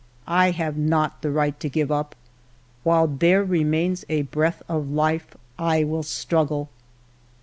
[0.25, 2.15] I have not the right to give up.
[2.81, 6.69] While there re mains a breath of life I will struggle.